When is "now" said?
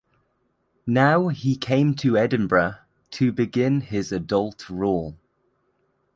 0.87-1.27